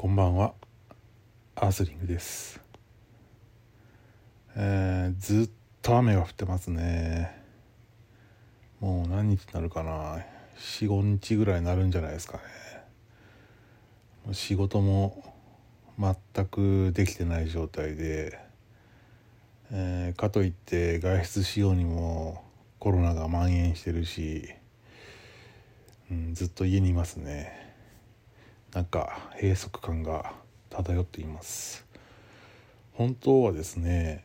[0.00, 0.54] こんばんは。
[1.56, 2.58] アースリングです。
[4.56, 5.50] えー、ずっ
[5.82, 7.38] と雨が降ってますね。
[8.80, 10.24] もう何日になるかな。
[10.56, 14.32] 45日ぐらいになるんじゃないですかね。
[14.32, 15.22] 仕事も
[15.98, 18.38] 全くできてない状態で、
[19.70, 22.42] えー、かといって外出しようにも
[22.78, 24.48] コロナが蔓延してるし、
[26.10, 27.69] うん、ずっと家にいますね。
[28.72, 30.32] なんか閉塞感が
[30.68, 31.84] 漂っています。
[32.92, 34.24] 本当はですね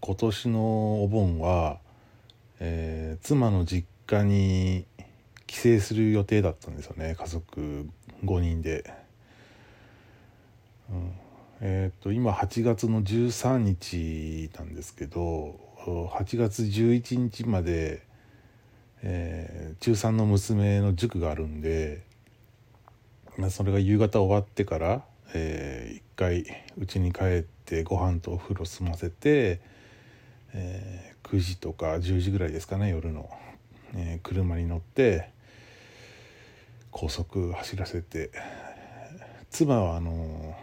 [0.00, 1.78] 今年のお盆は、
[2.60, 4.86] えー、妻の実家に
[5.46, 7.14] 帰省する予定だったんですよね。
[7.18, 7.86] 家族
[8.24, 8.90] 5人で、
[10.90, 11.12] うん、
[11.60, 18.02] えっ、と今8月の13日なんですけど8月11日まで、
[19.02, 22.02] えー、中3の娘の塾があるんで、
[23.50, 25.04] それが夕方終わってから、
[25.34, 26.44] えー、一回
[26.78, 29.60] 家に帰ってご飯とお風呂済ませて、
[30.52, 33.30] えー、9時とか10時ぐらいですかね夜の、
[33.94, 35.30] えー、車に乗って
[36.90, 38.30] 高速走らせて
[39.50, 40.54] 妻はあの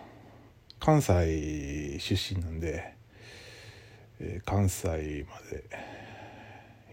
[0.80, 2.94] 関西出身なんで、
[4.20, 5.64] えー、関西まで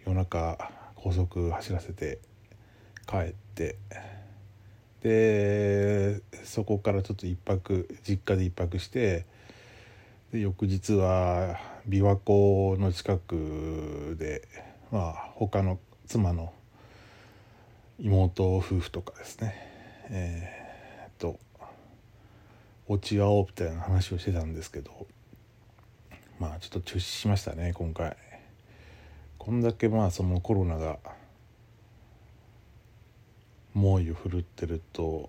[0.07, 0.57] 夜中
[0.95, 2.19] 高速走らせて
[3.07, 3.77] 帰って。
[5.03, 9.25] でそこからちょっと一泊実家で一泊して
[10.33, 11.59] で翌日は
[11.89, 14.49] 琵琶湖の近くで
[14.91, 16.53] まあ他の妻の
[17.99, 19.55] 妹夫婦とかですね。
[20.09, 21.39] えー、っと
[22.89, 25.07] 落ち合おうみたいな話をしてたんですけど
[26.39, 28.17] まあちょっと中止しましたね今回。
[29.39, 30.99] こんだけまあそのコロナが
[33.77, 35.29] 猛威を振るってると、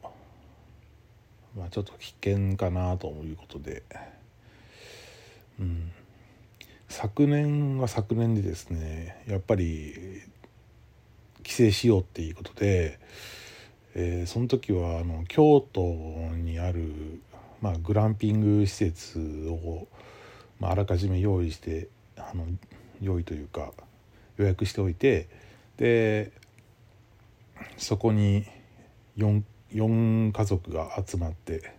[1.56, 3.84] まあ、ちょっと危険かなということで、
[5.60, 5.92] うん、
[6.88, 10.22] 昨年は昨年でですねやっぱり
[11.44, 13.00] 帰省しようっていうことで、
[13.96, 15.82] えー、その時はあの京都
[16.38, 17.20] にある、
[17.62, 19.88] まあ、グランピング施設を、
[20.62, 22.46] まあ、あらかじめ用意してあの
[23.02, 23.74] 用意というか
[24.38, 25.28] 予約しておいて
[25.76, 26.32] で
[27.78, 28.46] そこに
[29.18, 29.42] 4,
[29.74, 31.74] 4家族が集まって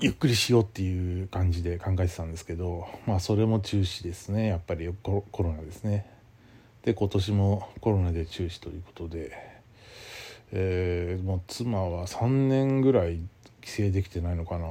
[0.00, 4.46] ゆっくりしようっていう感じで考えてたんですけどまあそれも中止ですね。
[4.46, 6.06] やっぱりコロナですね。
[6.82, 9.32] で今年もコロナで中止ということで、
[10.52, 13.18] えー、もう妻は3年ぐらい
[13.60, 14.68] 帰省できてないのかな。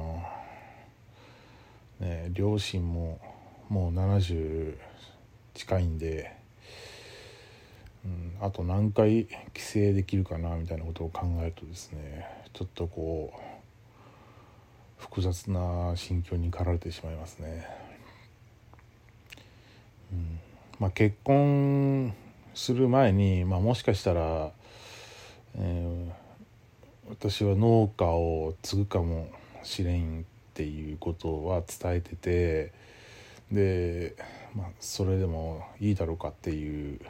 [2.00, 3.20] ね両親も
[3.68, 4.78] もう70
[5.52, 6.34] 近いんで
[8.40, 17.66] あと何回帰省できるかなみたいなことを考えるとですねちょっとこう複雑な心境に駆られてしまいますね。
[20.12, 20.40] うん
[20.78, 22.14] まあ、結婚
[22.54, 24.52] する前に、まあ、もしかしたら、
[25.56, 29.28] えー、私は農家を継ぐかも
[29.62, 32.72] しれんっていうことは伝えてて
[33.50, 34.16] で、
[34.54, 37.00] まあ、それでもいいだろうかっていう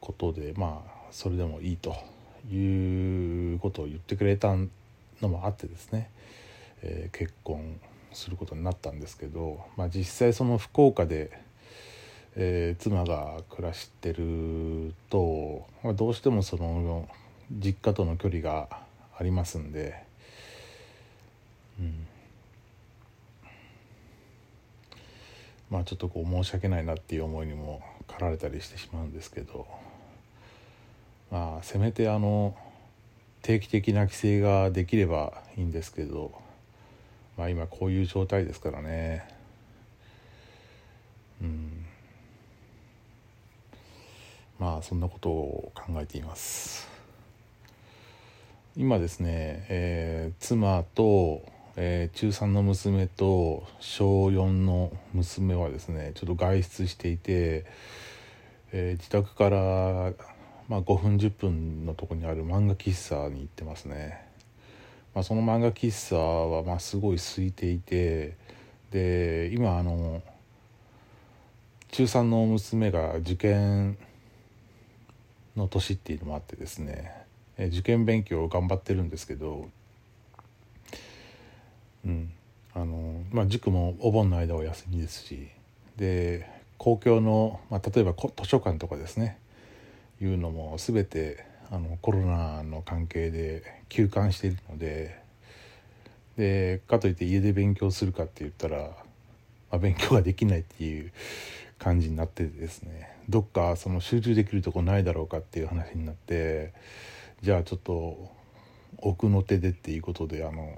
[0.00, 1.94] ことでまあそれでもいいと
[2.50, 4.54] いうことを言ってくれた
[5.20, 6.10] のもあってですね、
[6.82, 7.78] えー、結婚
[8.12, 11.30] することになったんですけど、まあ、実際その福岡で、
[12.36, 17.08] えー、妻が暮らしてると、まあ、どうしてもその
[17.50, 18.68] 実家との距離が
[19.18, 20.02] ありますんで、
[21.78, 22.06] うん、
[25.68, 29.89] まあちょっとこう申し訳ないなっていう思いにも駆られたりしてしまうんですけど。
[31.30, 32.56] まあせめてあの
[33.42, 36.32] 定期的な規制ができればいいんですけど
[37.36, 39.26] まあ今こういう状態ですからね。
[41.40, 41.86] うん。
[44.58, 46.86] まあそんなことを考えています。
[48.76, 51.42] 今ですね、えー、妻と、
[51.76, 57.64] えー、中3の娘と小4の娘はですねちょっと外出していて、
[58.72, 60.12] えー、自宅から
[60.70, 64.24] まあ、5分10分のとこにある漫画喫茶に行ってますね、
[65.16, 68.36] まあ、その漫画喫茶はまあすごい空いていて
[68.92, 70.22] で今あの
[71.90, 73.98] 中3の娘が受験
[75.56, 77.16] の年っていうのもあってですね
[77.58, 79.68] 受験勉強を頑張ってるんですけど
[82.04, 82.32] うん
[82.74, 85.48] あのまあ塾もお盆の間は休みですし
[85.96, 89.36] で公共の、まあ、例えば図書館とかですね
[90.20, 95.18] いうのも全てあのコロナの関係で休館しているので
[96.36, 98.88] でかといって家で勉強するかって言ったら、ま
[99.72, 101.12] あ、勉強ができないっていう
[101.78, 103.16] 感じになってですね。
[103.28, 106.72] どっかその集中できるとこないだろうかっていう話になって
[107.42, 108.30] じゃあちょっと
[108.98, 110.76] 奥の手でっていうことであの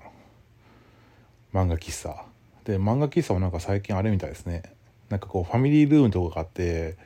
[1.53, 2.25] 漫画喫茶。
[2.65, 4.63] で漫画喫茶もなんか最近あれみたいですね。
[5.09, 6.97] なんかこうファミリールームとかがあって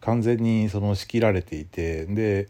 [0.00, 2.48] 完全にその仕切られていてで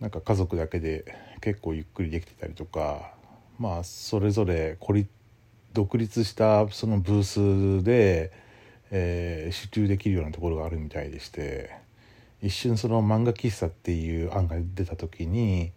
[0.00, 3.12] なんか家族だけで結構ゆっくりできてたりとか
[3.58, 5.08] まあそれぞれ孤立
[5.76, 7.22] 独立したそのブー
[7.80, 8.32] スで、
[8.90, 11.70] えー、集中できるようなところがあるみたいでして
[12.42, 15.72] 一瞬その漫画喫茶っていう案が出た時に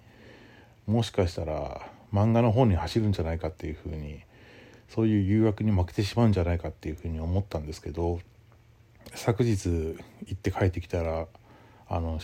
[0.87, 4.21] もしかしたら漫画の方に走るんじゃないかっていうふうに
[4.87, 8.21] そういう誘惑に負けてしまうんじゃないかっていうふうに思ったんですけど
[9.15, 11.27] 昨日行って帰ってきたら
[11.87, 12.19] あの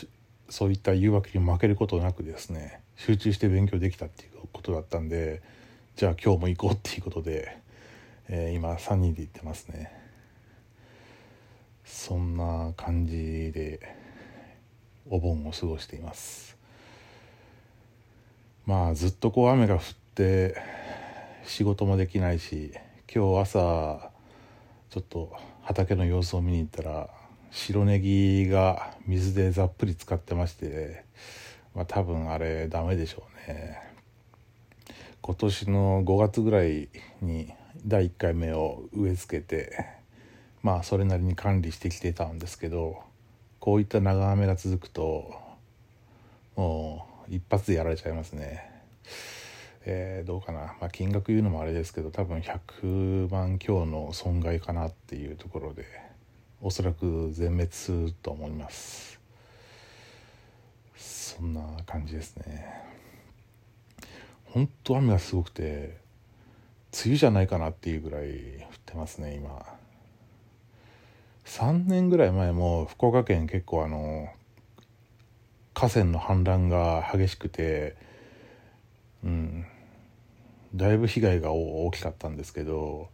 [0.49, 5.41] そういった誘惑に負けることなくですね集中して勉強できたっていうことだったんで
[5.95, 7.57] じゃあ今日も行こうっていうことで、
[8.27, 9.91] えー、今3人で行ってますね。
[11.85, 13.79] そんな感じで
[15.07, 16.57] お盆を過ごしています。
[18.65, 19.81] まあずっとこう雨が降っ
[20.15, 20.55] て
[21.45, 22.73] 仕事もできないし
[23.13, 24.11] 今日朝
[24.89, 25.31] ちょっと
[25.65, 27.09] 畑の様子を見に行ったら
[27.49, 31.05] 白ネギが水でざっぷり浸かってまして、
[31.73, 33.81] まあ、多分あれダメでしょうね
[35.21, 36.87] 今年の5月ぐらい
[37.19, 37.51] に
[37.83, 39.87] 第1回目を植え付けて
[40.61, 43.01] まあそれなりに管理してきてたんですけど
[43.59, 45.33] こういった長雨が続くと
[46.55, 48.69] もう一発でやられちゃいますね。
[49.87, 55.85] えー、どうかな、まあ、金額言うのもあれですけど多分100万強の損害かなっていうところで
[56.61, 59.19] おそらく全滅すると思います。
[60.95, 62.65] そんな感じですね。
[64.45, 65.97] 本当雨がすごくて
[66.93, 68.31] 梅雨じゃないかなっていうぐらい降っ
[68.85, 69.63] てますね今。
[71.45, 74.29] 3年ぐらい前も福岡県結構あの
[75.75, 77.95] 河川の氾濫が激しくて
[79.23, 79.65] うん
[80.75, 83.09] だいぶ被害が大きかったんですけど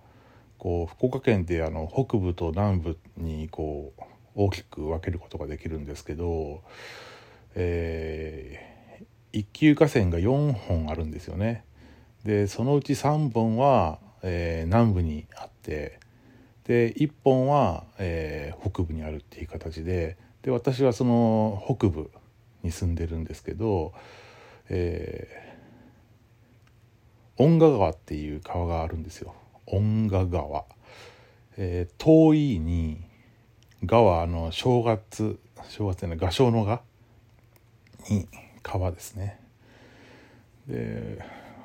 [0.57, 4.01] こう福岡県ってあの北部と南部にこう
[4.35, 6.61] 大きく分けることができるんですけど、
[7.55, 11.63] えー、一級河川が4本あるんですよね。
[12.23, 15.99] でそのうち3本は、えー、南部にあって
[16.65, 22.11] で1本は、えー、北部にあるっていう形でで私はその北部
[22.63, 23.93] に住んでるんですけど、
[24.69, 25.50] えー
[27.37, 29.33] 恩賀川っていう川があるんですよ。
[29.67, 30.65] 恩賀川、
[31.57, 33.01] えー、遠いに
[33.85, 35.39] 川あの正月
[35.69, 36.81] 正月ね画商の画
[38.09, 38.27] に
[38.61, 39.39] 川ですね。
[40.67, 41.19] で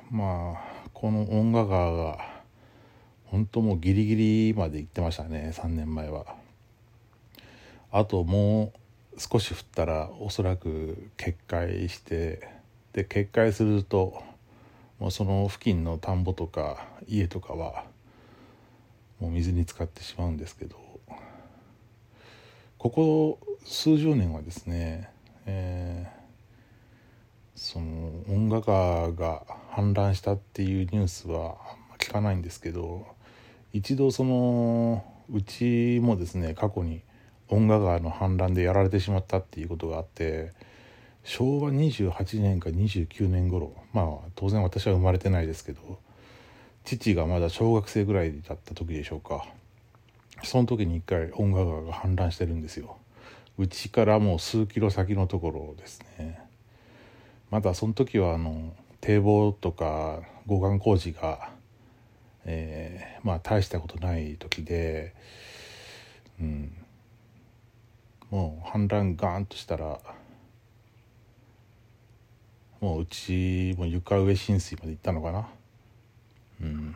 [0.09, 2.37] まあこの恩賀川が
[3.25, 6.25] 本当もうギリギリまで行ってましたね3年前は。
[7.91, 8.73] あとも
[9.15, 12.47] う少し降ったらおそらく決壊して
[12.93, 14.21] で決壊すると
[14.99, 17.85] もうその付近の田んぼとか家とかは
[19.19, 20.75] もう水に浸かってしまうんですけど
[22.77, 25.09] ここ数十年はですね、
[25.45, 29.43] えー、その音楽家が
[29.73, 31.57] 氾濫したっていうニュースは
[31.97, 33.05] 聞かないんですけど
[33.73, 37.01] 一度そのうちもですね過去に
[37.49, 40.51] 音楽川の氾濫でやられてしまったっていうことがあって
[41.27, 45.99] 昭和28年か29年頃まあ当然私は生まれてないですけど
[46.85, 49.45] 父がまだ小学生ぐらいだった時でしょうか。
[50.43, 52.97] その時に一回音楽川が氾濫してるんですよ。
[53.57, 56.39] うちからもう数キロ先のところですね。
[57.51, 61.49] まだその時はあの堤防とか護岸工事が、
[62.45, 65.13] えー、まあ大したことない時で、
[66.39, 66.71] うん、
[68.29, 69.99] もう氾濫ガーンとしたら
[72.79, 75.47] もううちも床上浸水まで行ったのかな。
[76.61, 76.95] うん。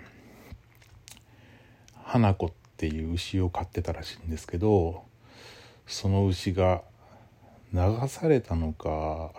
[2.04, 5.04] 花子っていう牛を飼ってたらしいんですけど
[5.88, 6.82] その牛が
[7.74, 9.32] 流されたのか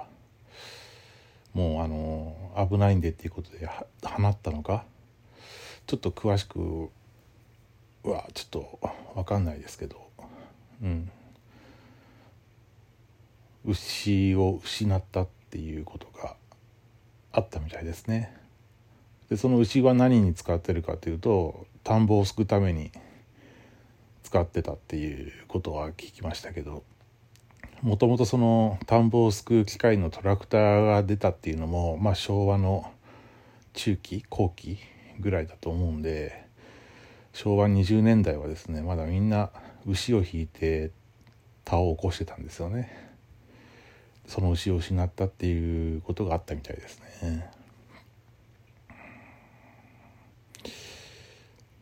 [1.52, 3.68] もうあの危ないんでっていうことで
[4.02, 4.84] 放ったのか。
[5.86, 6.90] ちょっと詳しく
[8.04, 8.78] はちょっと
[9.14, 10.08] 分かんないですけど。
[10.82, 11.10] うん。
[13.64, 16.34] 牛を失ったってっていうことが
[17.30, 18.34] あったみたいですね。
[19.28, 22.90] でその牛は何に使ってるかというと田んぼをすくために
[24.22, 26.84] 使ってたっていうことは聞きましたけど
[27.82, 32.90] もともとその田んぼをすくう機械のトラクターが出たっていうのも、まあ、昭和の
[33.74, 34.78] 中期後期
[35.20, 36.46] ぐらいだと思うんで
[37.34, 39.50] 昭和20年代はですねまだみんな
[39.86, 40.92] 牛を引いて
[41.64, 43.11] 田を起こしてたんですよね
[44.26, 47.50] その牛を失ったっていうことがあったみたいですね。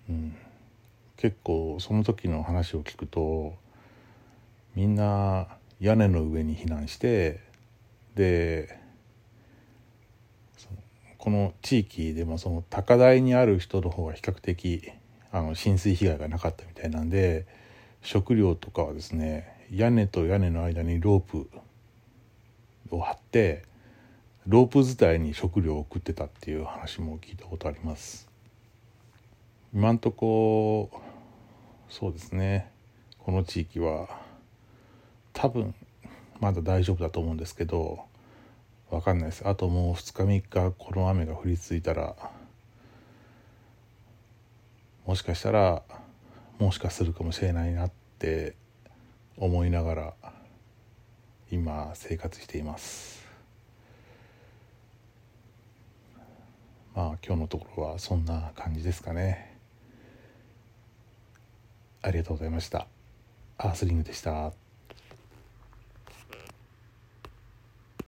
[0.09, 0.37] うん。
[1.16, 3.54] 結構その時の話を聞くと
[4.75, 7.40] みんな屋根の上に避難して
[8.14, 8.80] で
[11.18, 14.90] この地域でもその高台にある人の方が比較的
[15.30, 17.47] あの浸水被害がなかったみたいなんで
[18.00, 21.50] 食料とかはですね屋根と屋根の間にロープ
[22.90, 23.64] を張って
[24.47, 28.28] ロープ伝いに食料を送ってたっていう話も聞いたことあります。
[29.73, 30.90] 今んとこ
[31.88, 32.70] そうですね。
[33.18, 34.09] この地域は
[35.32, 35.75] 多分
[36.40, 38.00] まだ大丈夫だと思うんですけど
[38.90, 39.47] 分かんないです。
[39.47, 42.16] あともう2日3日この雨が降り続いたら
[45.06, 45.82] もしかしたら
[46.59, 48.54] もしかするかもしれないなって
[49.37, 50.14] 思いながら
[51.50, 53.26] 今生活しています。
[56.95, 59.57] まあ今日のところはそんな感じですかね。
[62.02, 62.87] ありがとうございました。
[63.59, 64.60] アースリングでした。